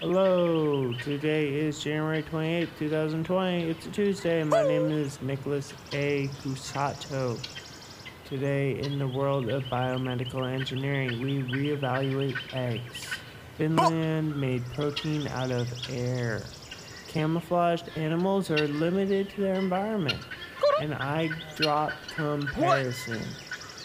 [0.00, 3.64] Hello, today is January 28th, 2020.
[3.64, 6.28] It's a Tuesday, my name is Nicholas A.
[6.40, 7.36] Cusato.
[8.24, 13.08] Today, in the world of biomedical engineering, we reevaluate eggs.
[13.56, 16.42] Finland made protein out of air.
[17.08, 20.20] Camouflaged animals are limited to their environment.
[20.80, 23.20] An eye drop comparison.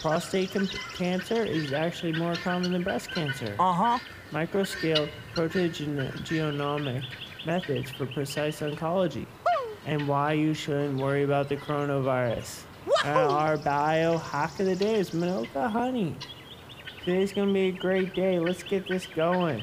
[0.00, 3.56] Prostate com- cancer is actually more common than breast cancer.
[3.58, 3.98] Uh huh.
[4.34, 7.04] Microscale proteogenomic
[7.46, 9.26] methods for precise oncology.
[9.86, 12.62] And why you shouldn't worry about the coronavirus.
[13.04, 16.16] And our bio hack of the day is Manuka honey.
[17.04, 18.40] Today's gonna be a great day.
[18.40, 19.62] Let's get this going.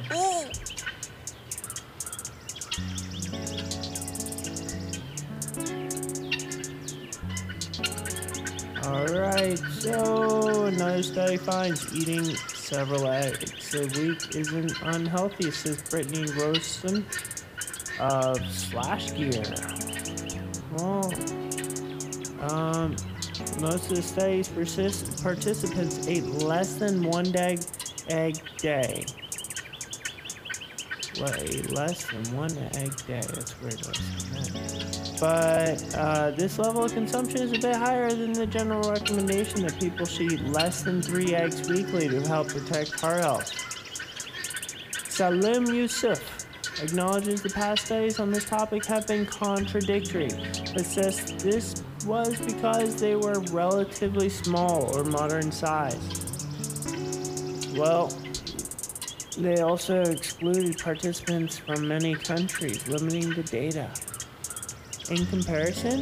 [8.85, 12.37] Alright, so another study finds eating
[12.71, 17.03] several eggs a week isn't unhealthy, says Brittany Roston
[17.99, 19.43] of Slash Gear.
[20.77, 21.03] Well,
[22.49, 22.95] um,
[23.59, 27.59] most of the study's persist- participants ate less than one egg
[28.07, 29.03] egg day.
[31.19, 33.19] Wait, less than one egg day.
[33.19, 34.70] That's weird.
[35.21, 39.79] But uh, this level of consumption is a bit higher than the general recommendation that
[39.79, 43.53] people should eat less than three eggs weekly to help protect heart health.
[45.07, 46.47] Salim Yusuf
[46.81, 50.31] acknowledges the past studies on this topic have been contradictory,
[50.73, 55.99] but says this was because they were relatively small or modern size.
[57.75, 58.11] Well,
[59.37, 63.87] they also excluded participants from many countries, limiting the data.
[65.09, 66.01] In comparison,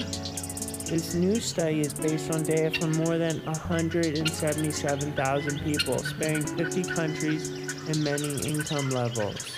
[0.85, 7.49] this new study is based on data from more than 177,000 people, spanning 50 countries
[7.87, 9.55] and many income levels.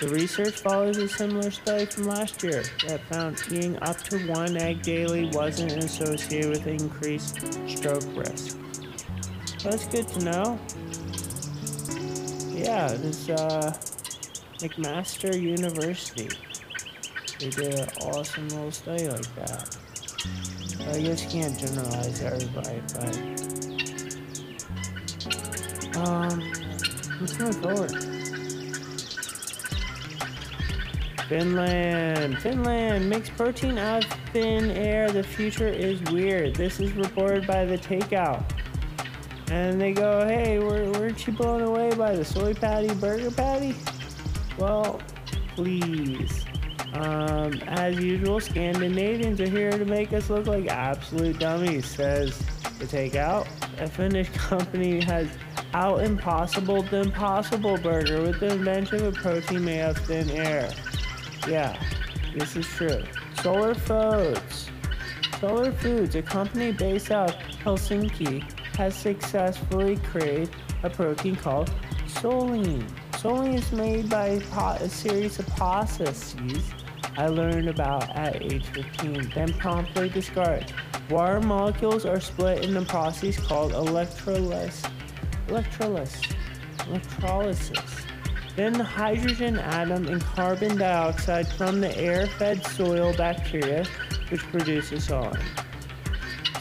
[0.00, 4.56] The research follows a similar study from last year that found eating up to one
[4.56, 8.58] egg daily wasn't associated with increased stroke risk.
[9.62, 10.58] That's good to know.
[12.50, 13.72] Yeah, this uh,
[14.58, 16.28] McMaster University.
[17.42, 19.76] They did an awesome little study like that.
[20.86, 23.16] I you can't generalize everybody, but
[25.96, 26.52] um,
[27.20, 27.56] let's move.
[31.28, 32.38] Finland.
[32.38, 35.10] Finland makes protein out of thin air.
[35.10, 36.54] The future is weird.
[36.54, 38.44] This is reported by the Takeout.
[39.50, 43.74] And they go, hey, were, weren't you blown away by the soy patty burger patty?
[44.56, 45.00] Well,
[45.56, 46.44] please.
[46.92, 52.38] Um, as usual, Scandinavians are here to make us look like absolute dummies, says
[52.78, 53.46] the Takeout.
[53.80, 55.28] A Finnish company has
[55.72, 60.70] out impossible the impossible burger with the invention of a protein made of thin air.
[61.48, 61.80] Yeah,
[62.36, 63.02] this is true.
[63.40, 64.70] Solar Foods.
[65.40, 68.42] Solar Foods, a company based out of Helsinki,
[68.76, 70.50] has successfully created
[70.82, 71.72] a protein called
[72.06, 72.86] Solein.
[73.12, 76.74] Solein is made by a, a series of processes
[77.16, 80.72] I learned about at age 15, then promptly discarded.
[81.10, 84.82] Water molecules are split in a process called electrolysis.
[85.48, 86.22] Electrolysis.
[86.88, 88.06] Electrolysis.
[88.56, 93.84] Then the hydrogen atom and carbon dioxide from the air-fed soil bacteria,
[94.30, 95.42] which produces Solein.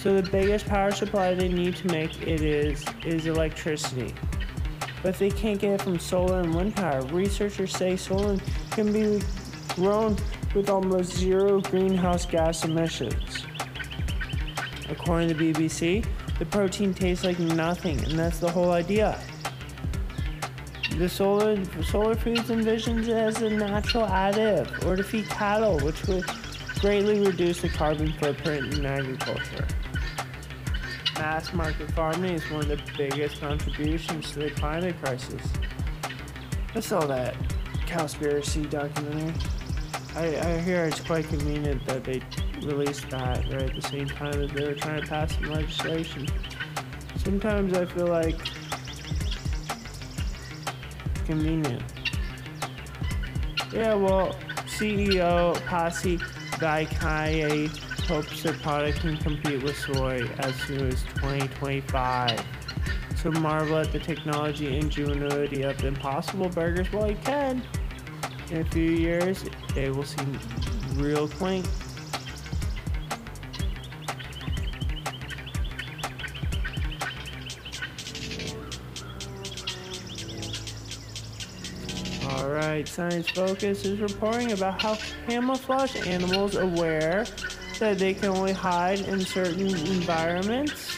[0.02, 4.14] So the biggest power supply they need to make it is is electricity.
[5.04, 7.02] But if they can't get it from solar and wind power.
[7.08, 8.38] Researchers say solar
[8.72, 9.22] can be
[9.76, 10.16] grown
[10.54, 13.46] with almost zero greenhouse gas emissions.
[14.90, 16.06] According to BBC,
[16.40, 19.20] the protein tastes like nothing, and that's the whole idea.
[20.98, 26.04] The solar solar foods envisions it as a natural additive or to feed cattle, which
[26.08, 26.26] would
[26.80, 29.66] greatly reduce the carbon footprint in agriculture.
[31.16, 35.42] Mass market farming is one of the biggest contributions to the climate crisis.
[36.76, 37.36] I saw that
[37.92, 39.34] Cowspiracy documentary.
[40.16, 42.22] I, I hear it's quite convenient that they
[42.64, 46.28] released that right at the same time that they were trying to pass some legislation.
[47.18, 48.38] Sometimes I feel like
[51.26, 51.84] convenient.
[53.72, 54.36] Yeah, well,
[54.66, 57.70] CEO Pasi Vainikka
[58.08, 62.44] hopes their product can compete with soy as soon as 2025.
[63.16, 66.92] So marvel at the technology ingenuity of the Impossible Burgers.
[66.92, 67.64] Well, you can.
[68.52, 70.38] In a few years, they will seem
[70.96, 71.66] real quaint.
[82.26, 84.98] Alright, Science Focus is reporting about how
[85.30, 87.26] camouflage animals aware
[87.80, 90.98] that they can only hide in certain environments.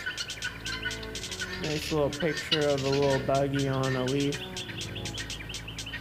[1.62, 4.40] Nice little picture of a little buggy on a leaf.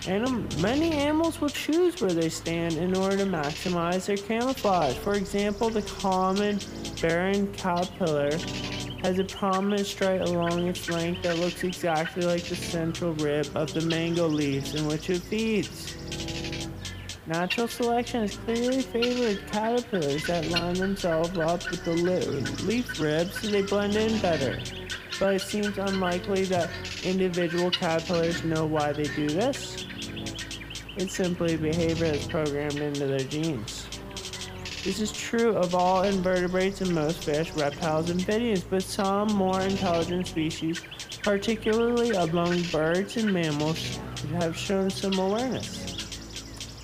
[0.09, 4.97] Anim um, many animals will choose where they stand in order to maximize their camouflage.
[4.97, 6.59] For example, the common
[7.01, 8.33] baron caterpillar
[9.03, 13.73] has a prominent stripe along its length that looks exactly like the central rib of
[13.75, 15.97] the mango leaves in which it feeds.
[17.29, 21.95] Natural selection has clearly favored caterpillars that line themselves up with the
[22.65, 24.59] leaf ribs so they blend in better.
[25.21, 26.71] But it seems unlikely that
[27.05, 29.82] individual caterpillars know why they do this.
[30.97, 33.87] It's simply behavior that's programmed into their genes.
[34.85, 39.61] This is true of all invertebrates and most fish, reptiles, and amphibians, but some more
[39.61, 40.83] intelligent species,
[41.23, 44.01] particularly among birds and mammals,
[44.35, 46.11] have shown some awareness.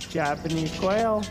[0.09, 1.23] Japanese quail,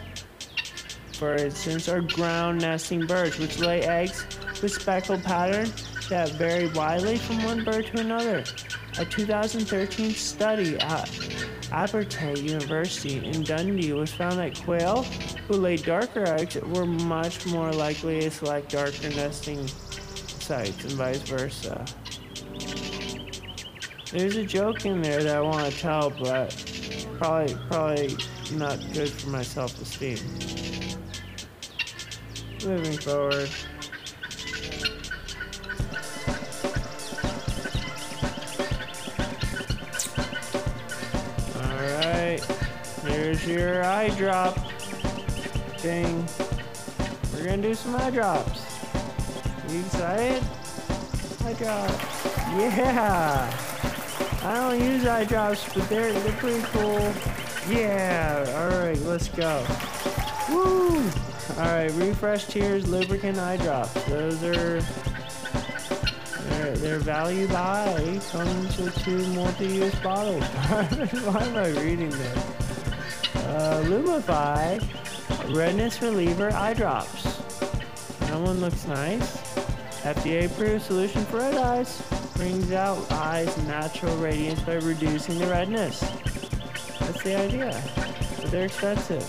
[1.14, 4.26] for instance, are ground nesting birds which lay eggs
[4.62, 5.72] with speckled pattern
[6.10, 8.44] that vary widely from one bird to another.
[9.00, 11.06] A 2013 study uh,
[11.70, 15.04] Abertay University in Dundee was found that quail
[15.48, 21.22] who laid darker eggs were much more likely to select darker nesting sites and vice
[21.24, 21.86] versa.
[24.12, 26.56] There's a joke in there that I want to tell, but
[27.18, 28.18] probably probably
[28.54, 30.20] not good for my self-esteem.
[32.66, 33.50] Moving forward.
[43.48, 44.58] Your eye drop
[45.80, 46.28] thing.
[47.34, 48.66] We're gonna do some eye drops.
[49.70, 50.44] You excited?
[51.46, 52.26] Eye drops.
[52.58, 53.58] Yeah!
[54.44, 57.14] I don't use eye drops, but they're, they're pretty cool.
[57.70, 59.66] Yeah, alright, let's go.
[60.50, 61.10] Woo!
[61.58, 63.94] Alright, refresh tears, lubricant eye drops.
[64.06, 64.82] Those are
[66.50, 70.44] their, their value buy comes with two multi-use bottles.
[71.24, 72.57] Why am I reading this?
[73.58, 74.78] Uh, Lumify
[75.56, 77.24] Redness Reliever Eye Drops.
[78.20, 79.38] That one looks nice.
[80.04, 82.00] FDA approved solution for red eyes.
[82.36, 86.02] Brings out eyes natural radiance by reducing the redness.
[87.00, 87.84] That's the idea.
[88.40, 89.26] But they're expensive.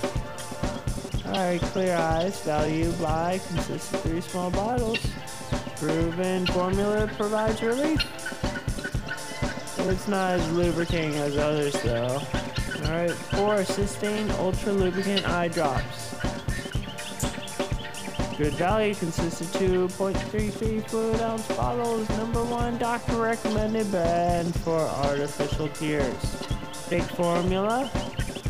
[1.24, 2.38] Alright, clear eyes.
[2.42, 4.98] Value buy consists of three small bottles.
[5.76, 8.02] Proven formula provides relief.
[9.88, 12.20] It's not as lubricating as others though.
[12.88, 16.14] Alright, four Systane Ultra Lubricant Eye Drops.
[18.38, 22.08] Good value consists of 2.33 fluid ounce bottles.
[22.16, 26.46] Number one, doctor recommended brand for artificial tears.
[26.88, 27.90] Big formula,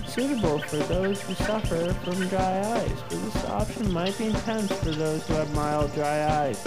[0.06, 4.90] suitable for those who suffer from dry eyes, but this option might be intense for
[4.92, 6.64] those who have mild dry eyes.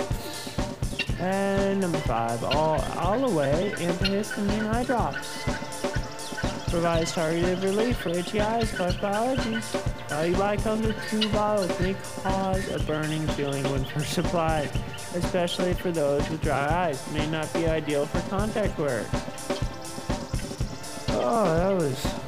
[1.19, 5.60] And number five, all Alaway antihistamine eye drops.
[6.71, 10.07] Provides targeted relief for itchy eyes allergies.
[10.07, 14.71] Value comes with two bottles, may cause a burning feeling when first applied,
[15.13, 17.05] especially for those with dry eyes.
[17.11, 19.05] May not be ideal for contact wear.
[21.09, 22.21] Oh, that was...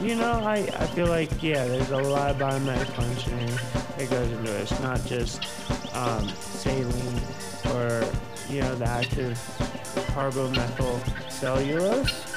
[0.00, 3.58] You know, I, I feel like, yeah, there's a lot of biomedical engineering
[3.98, 4.62] that goes into it.
[4.62, 5.44] It's not just
[5.94, 7.20] um, saline
[7.74, 8.02] or,
[8.48, 9.38] you know, the active
[10.14, 12.31] carbomethyl cellulose,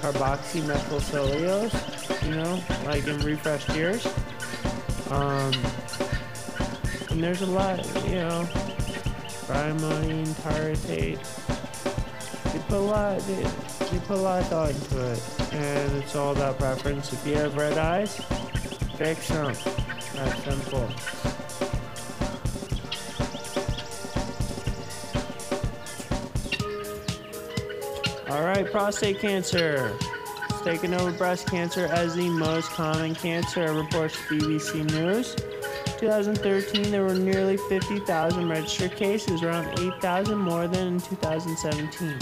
[0.00, 4.06] carboxymethyl cellulose, you know, like in refreshed tears.
[5.10, 5.52] Um,
[7.10, 8.48] and there's a lot, you know,
[9.46, 11.18] bromine, tartrate.
[12.44, 13.42] They put a lot, they,
[13.90, 17.12] they put a lot of thought into it, and it's all about preference.
[17.12, 18.16] If you have red eyes,
[18.96, 19.54] fix them.
[20.14, 20.88] That's simple.
[28.62, 29.96] Right, prostate cancer.
[30.50, 35.34] It's taken over breast cancer as the most common cancer, reports BBC News.
[35.98, 42.18] 2013, there were nearly 50,000 registered cases, around 8,000 more than in 2017.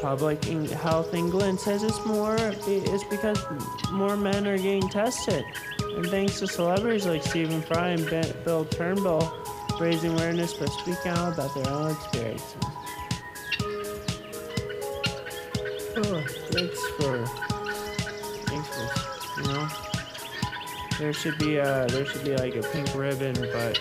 [0.00, 3.44] Public Health England says it's more it's because
[3.90, 5.44] more men are getting tested,
[5.80, 8.08] and thanks to celebrities like Stephen Fry and
[8.44, 9.32] Bill Turnbull
[9.80, 12.67] raising awareness by speaking out about their own experiences.
[16.98, 17.16] For,
[19.40, 19.68] you know.
[20.98, 23.78] There should be a, there should be like a pink ribbon, but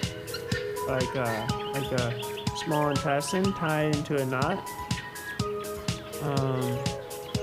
[0.87, 2.13] like a, like a
[2.57, 4.69] small intestine tied into a knot.
[6.21, 6.77] Um,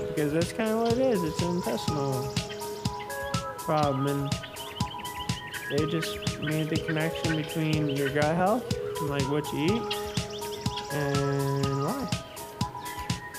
[0.07, 1.23] because that's kind of what it is.
[1.23, 2.33] It's an intestinal
[3.57, 4.31] problem, and
[5.71, 8.63] they just made the connection between your gut health
[9.01, 9.95] and like what you eat
[10.93, 11.44] and.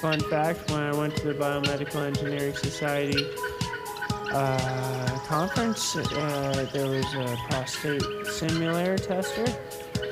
[0.01, 3.25] Fun fact: When I went to the Biomedical Engineering Society
[4.31, 9.47] uh, conference, uh, there was a prostate simulator tester,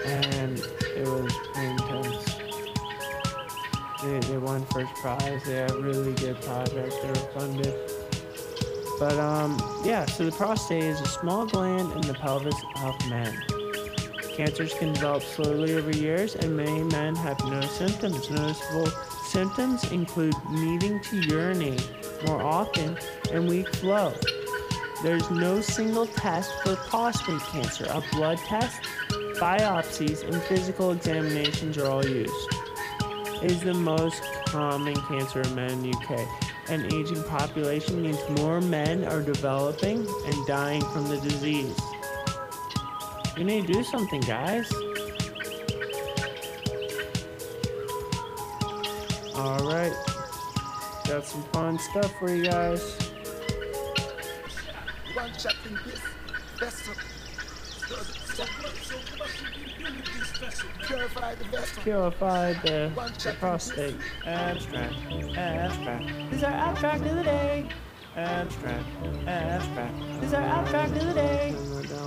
[0.07, 0.59] and
[0.97, 2.35] it was intense.
[4.03, 5.43] They, they won first prize.
[5.45, 6.95] They had a really good project.
[7.03, 7.75] They were funded.
[8.99, 13.37] But um, yeah, so the prostate is a small gland in the pelvis of men.
[14.35, 18.31] Cancers can develop slowly over years, and many men have no symptoms.
[18.31, 18.91] Noticeable
[19.35, 21.91] symptoms include needing to urinate
[22.25, 22.97] more often
[23.33, 24.15] and weak flow.
[25.03, 27.85] There's no single test for prostate cancer.
[27.91, 28.81] A blood test,
[29.41, 32.33] biopsies, and physical examinations are all used.
[33.43, 36.71] It is the most common cancer in men in the UK.
[36.71, 41.79] An aging population means more men are developing and dying from the disease.
[43.37, 44.73] We need to do something, guys.
[49.45, 49.93] Alright.
[51.07, 52.97] Got some fun stuff for you guys.
[62.63, 62.91] The,
[63.23, 63.97] the prostate.
[64.25, 64.95] Abstract.
[65.37, 66.07] Abstract.
[66.31, 67.69] This is our abstract of the day.
[68.17, 68.87] Abstract.
[69.27, 70.21] Abstract.
[70.21, 71.55] This is our abstract of the day.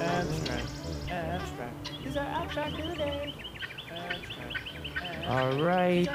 [0.01, 0.67] Abstract.
[1.12, 1.91] Abstract.
[2.03, 3.36] This is our abstract of the day.
[3.91, 4.58] Abstract.
[5.27, 6.10] All right.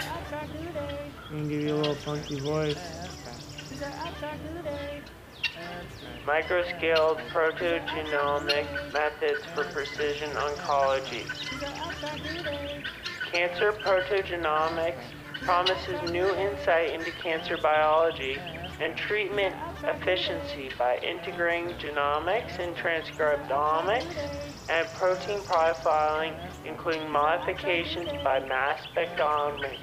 [1.32, 2.76] I'm give you a little funky voice.
[6.26, 11.24] Microscale proteogenomic methods for precision oncology.
[13.32, 15.00] Cancer proteogenomics
[15.40, 18.36] promises new insight into cancer biology
[18.82, 24.16] and treatment efficiency by integrating genomics and transcriptomics
[24.68, 26.34] and protein profiling,
[26.66, 29.78] including modifications by mass spectrometry.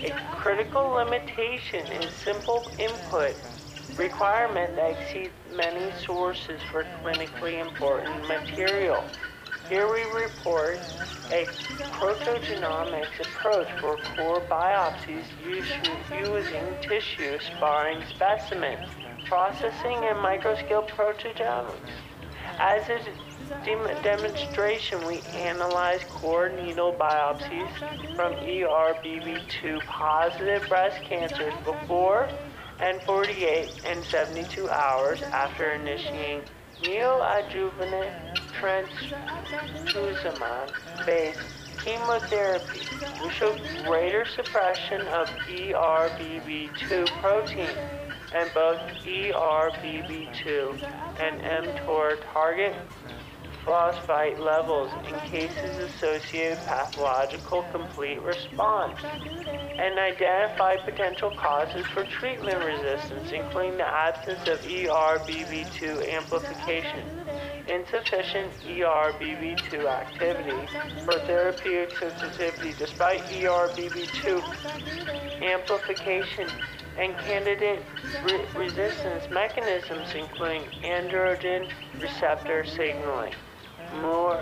[0.00, 3.34] A critical limitation is simple input
[3.96, 9.02] requirement that exceeds many sources for clinically important material.
[9.68, 10.78] Here we report
[11.32, 11.48] a
[11.98, 18.88] proteogenomics approach for core biopsies using tissue sparring specimens,
[19.24, 21.90] processing and microscale proteogenomics.
[22.60, 23.27] As dem-
[24.02, 27.68] demonstration, we analyzed core needle biopsies
[28.16, 32.28] from ERBB2 positive breast cancers before
[32.80, 36.42] and 48 and 72 hours after initiating
[36.82, 38.10] neoadjuvant
[38.60, 41.38] trastuzumab-based
[41.84, 42.80] chemotherapy.
[43.24, 47.76] We showed greater suppression of ERBB2 protein
[48.34, 50.76] and both ERBB2
[51.20, 52.74] and mTOR target
[53.68, 58.96] phosphate levels in cases associated pathological complete response
[59.78, 67.04] and identify potential causes for treatment resistance, including the absence of ERBB2 amplification,
[67.68, 70.64] insufficient ERBB2 activity,
[71.06, 74.42] or therapeutic sensitivity despite ERBB2
[75.44, 76.48] amplification
[76.98, 77.82] and candidate
[78.24, 81.68] re- resistance mechanisms, including androgen
[82.00, 83.34] receptor signaling
[84.00, 84.40] more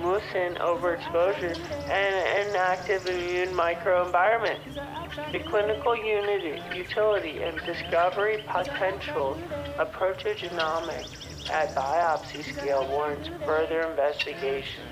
[0.00, 1.56] mucin overexposure
[1.88, 4.60] and an active immune microenvironment.
[5.32, 9.38] The clinical unity, utility and discovery potential
[9.78, 14.84] of proteogenomics at biopsy scale warrants further investigation.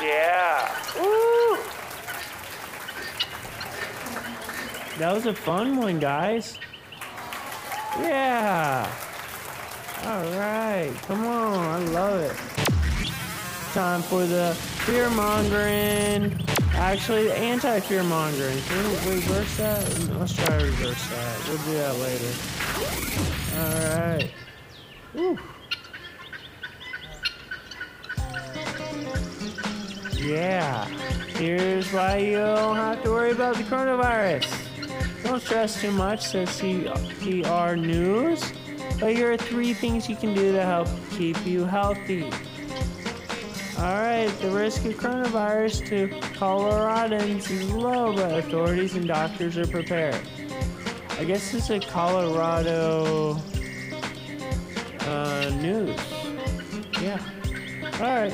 [0.00, 0.70] Yeah.
[0.96, 1.56] Woo!
[4.98, 6.58] That was a fun one, guys.
[8.00, 8.90] Yeah.
[10.04, 10.92] All right.
[11.06, 11.58] Come on.
[11.58, 12.36] I love it.
[13.74, 14.54] Time for the
[14.86, 16.38] fear mongering.
[16.74, 18.58] Actually, the anti fear mongering.
[18.62, 20.10] Can we reverse that?
[20.18, 21.48] Let's try to reverse that.
[21.48, 22.32] We'll do that later.
[23.58, 24.30] All right.
[25.14, 25.38] Woo.
[30.14, 30.84] Yeah.
[31.38, 34.57] Here's why you don't have to worry about the coronavirus.
[35.28, 38.42] Don't stress too much, says CPR News.
[38.98, 42.24] But here are three things you can do to help keep you healthy.
[43.78, 46.08] Alright, the risk of coronavirus to
[46.38, 50.18] Coloradans is low, but authorities and doctors are prepared.
[51.18, 53.36] I guess this is a Colorado
[55.00, 56.00] uh, news.
[57.02, 57.22] Yeah.
[58.00, 58.32] Alright.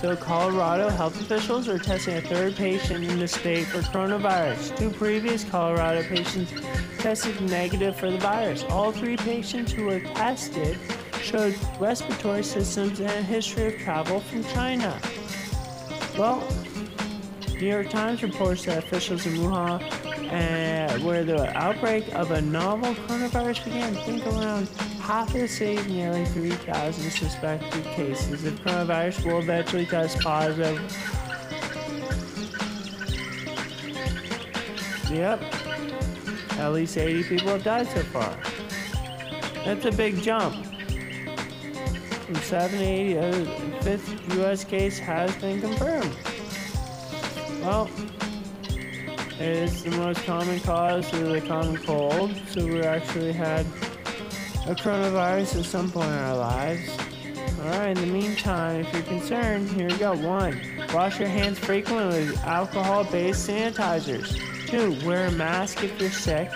[0.00, 4.74] So, Colorado health officials are testing a third patient in the state for coronavirus.
[4.78, 6.54] Two previous Colorado patients
[6.96, 8.64] tested negative for the virus.
[8.70, 10.78] All three patients who were tested
[11.20, 14.98] showed respiratory systems and a history of travel from China.
[16.16, 16.42] Well,
[17.60, 19.82] New York Times reports that officials in Wuhan,
[20.30, 24.68] uh, where the outbreak of a novel coronavirus began, think around
[25.00, 30.78] half of the city's nearly 3,000 suspected cases of coronavirus will eventually test positive.
[35.10, 35.42] Yep,
[36.58, 38.36] at least 80 people have died so far.
[39.64, 40.64] That's a big jump.
[42.26, 43.32] From 70, uh,
[43.80, 44.62] fifth U.S.
[44.62, 46.16] case has been confirmed.
[47.62, 47.90] Well,
[49.40, 53.64] it's the most common cause of the common cold, so we actually had
[54.66, 56.90] a coronavirus at some point in our lives.
[57.60, 60.14] Alright, in the meantime, if you're concerned, here we go.
[60.14, 60.60] One,
[60.92, 64.38] wash your hands frequently with alcohol based sanitizers.
[64.66, 66.50] Two, wear a mask if you're sick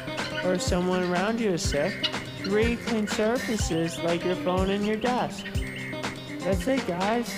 [0.44, 2.08] or if someone around you is sick.
[2.38, 5.46] Three, clean surfaces like your phone and your desk.
[6.40, 7.32] That's it, guys.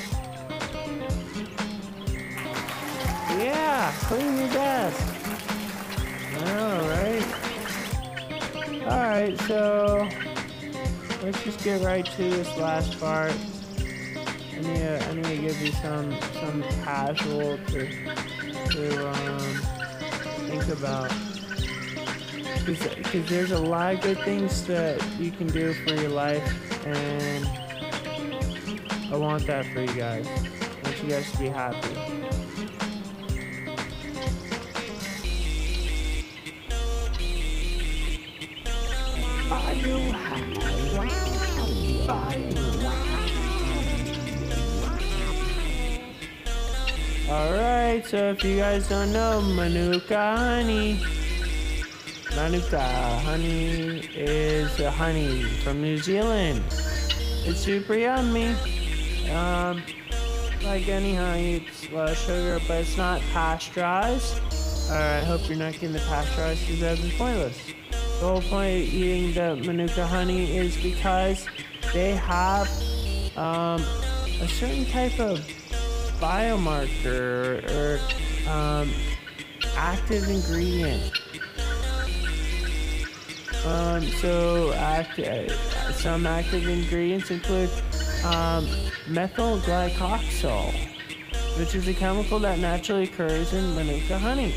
[3.38, 5.15] Yeah, clean your desk.
[6.46, 7.26] Alright.
[8.82, 10.08] Alright, so
[11.22, 13.34] let's just get right to this last part.
[14.52, 17.88] I need to, I need to give you some some casual to
[18.70, 19.40] to um,
[20.48, 21.12] think about
[22.64, 27.46] because there's a lot of good things that you can do for your life and
[29.12, 30.26] I want that for you guys.
[30.26, 32.05] I want you guys to be happy.
[47.28, 51.00] Alright, so if you guys don't know, Manuka honey.
[52.34, 56.62] Manuka honey is a honey from New Zealand.
[57.44, 58.48] It's super yummy.
[59.30, 59.82] Um,
[60.64, 64.40] like any honey, it's a lot of sugar, but it's not pasteurized.
[64.90, 67.58] Alright, hope you're not getting the pasteurized because that would be pointless.
[68.18, 71.46] The whole point of eating the Manuka honey is because
[71.92, 72.66] they have
[73.36, 73.82] um,
[74.40, 75.38] a certain type of
[76.18, 78.90] biomarker or um,
[79.76, 81.12] active ingredient.
[83.66, 87.68] Um, so act, uh, some active ingredients include
[88.24, 88.66] um,
[89.06, 90.72] methyl glyoxal,
[91.58, 94.54] which is a chemical that naturally occurs in Manuka honey.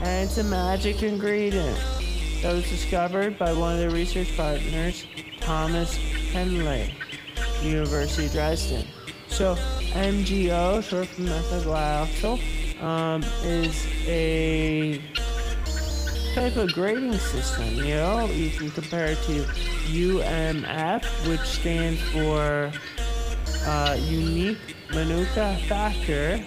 [0.00, 1.78] And it's a magic ingredient
[2.42, 5.06] that was discovered by one of their research partners,
[5.40, 5.96] Thomas
[6.32, 6.88] Henle,
[7.62, 8.86] University of Dresden.
[9.28, 9.56] So
[9.92, 15.02] MGO, short for um, is a
[16.34, 17.74] type of grading system.
[17.76, 19.42] You know, you can compare it to
[19.88, 22.72] UMF, which stands for
[23.66, 26.44] uh, unique Manuka factor.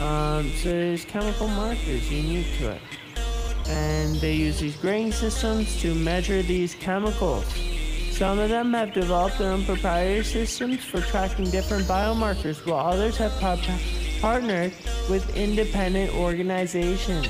[0.00, 2.80] Um, so there's chemical markers unique to it.
[3.68, 7.44] And they use these grading systems to measure these chemicals.
[8.10, 13.16] Some of them have developed their own proprietary systems for tracking different biomarkers, while others
[13.18, 13.32] have
[14.20, 14.72] partnered
[15.10, 17.28] with independent organizations.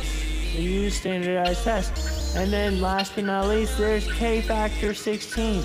[0.54, 2.36] They use standardized tests.
[2.36, 5.64] And then last but not least, there's K-Factor 16.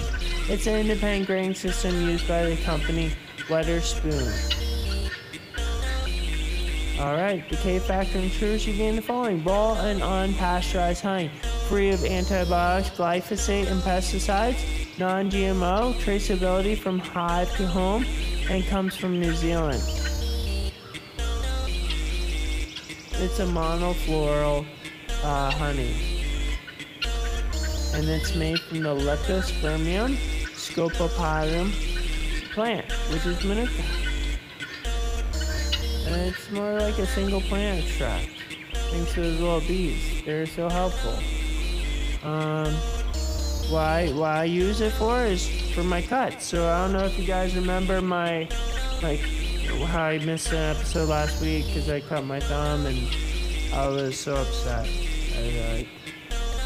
[0.50, 3.12] It's an independent grading system used by the company
[7.02, 7.20] Wedderspoon.
[7.20, 11.32] Alright, the K-Factor ensures you gain the following raw and unpasteurized honey,
[11.68, 18.06] free of antibiotics, glyphosate, and pesticides non-GMO, traceability from hive to home,
[18.50, 19.82] and comes from New Zealand.
[23.14, 24.66] It's a monofloral
[25.24, 25.96] uh, honey.
[27.94, 30.16] And it's made from the Leptospermum
[30.56, 31.72] scoparium
[32.54, 34.01] plant, which is Manuka.
[36.12, 38.30] And it's more like a single plant extract.
[38.74, 40.24] Thanks to those little bees.
[40.26, 41.18] They're so helpful.
[42.28, 42.74] Um,
[43.72, 46.46] why why I use it for is for my cuts.
[46.46, 48.50] So I don't know if you guys remember my
[49.02, 49.22] like
[49.88, 53.08] how I missed an episode last week because I cut my thumb and
[53.74, 54.88] I was so upset.
[55.34, 55.88] I,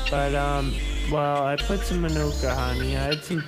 [0.10, 0.74] but um,
[1.12, 2.98] well, I put some Manuka honey.
[2.98, 3.44] I had some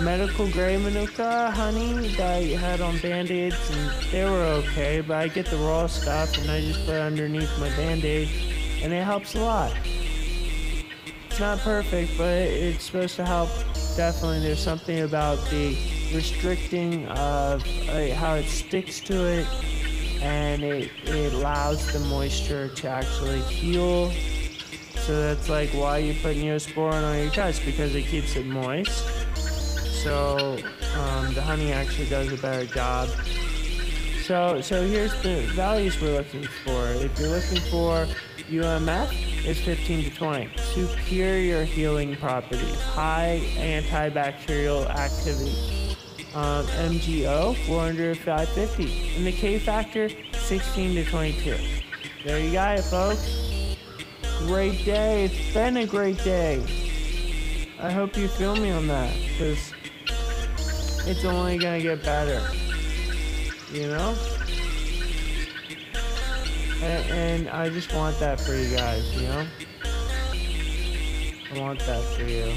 [0.00, 5.28] medical grade Manuka honey that I had on band-aids and they were okay, but I
[5.28, 8.28] get the raw stuff and I just put it underneath my band-aid
[8.82, 9.76] and it helps a lot
[11.28, 13.50] It's not perfect, but it's supposed to help.
[13.96, 15.76] Definitely, there's something about the
[16.14, 19.46] restricting of uh, how it sticks to it
[20.22, 24.10] and it, it allows the moisture to actually heal.
[24.96, 29.19] So that's like why you put Neosporin on your touch because it keeps it moist.
[30.02, 30.56] So
[30.96, 33.10] um, the honey actually does a better job.
[34.24, 36.86] So so here's the values we're looking for.
[36.88, 38.06] If you're looking for
[38.48, 39.10] UMF,
[39.44, 40.56] it's 15 to 20.
[40.56, 45.96] Superior healing properties, high antibacterial activity.
[46.34, 51.56] Um, MGO 400 to 550, and the K factor 16 to 22.
[52.24, 53.76] There you got it, folks.
[54.46, 55.24] Great day.
[55.24, 56.64] It's been a great day.
[57.80, 59.72] I hope you feel me on that, because
[61.10, 62.40] it's only gonna get better.
[63.72, 64.16] You know?
[66.82, 69.46] And, and I just want that for you guys, you know?
[71.52, 72.52] I want that for you.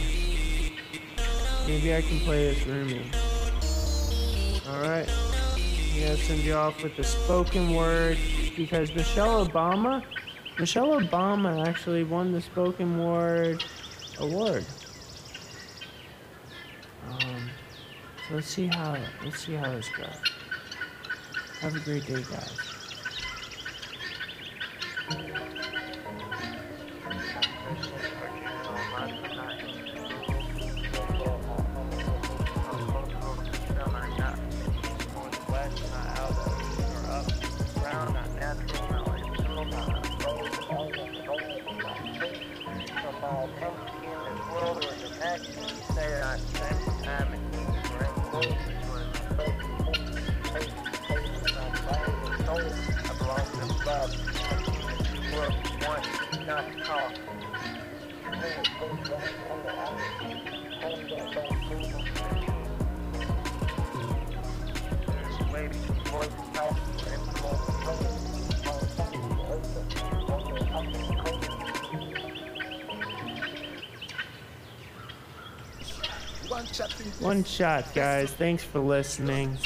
[1.67, 3.09] Maybe I can play this Rumi.
[4.67, 5.09] Alright.
[5.09, 8.17] I'm gonna send you off with the spoken word
[8.55, 10.03] because Michelle Obama
[10.59, 13.63] Michelle Obama actually won the spoken word
[14.19, 14.63] award.
[17.09, 17.42] Um,
[18.27, 20.33] so let's see how let's see how this goes.
[21.62, 22.72] Have a great day, guys.
[77.19, 78.32] One shot guys.
[78.32, 79.58] Thanks for listening.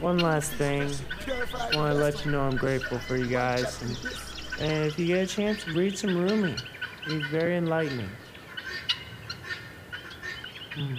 [0.00, 0.90] One last thing.
[1.26, 3.80] I want to let you know I'm grateful for you guys.
[3.82, 3.98] And,
[4.60, 6.54] and if you get a chance, read some Rumi.
[7.06, 8.10] He's very enlightening.
[10.76, 10.98] Mm.